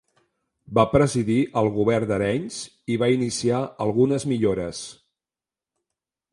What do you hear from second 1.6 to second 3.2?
el govern d'Arenys i va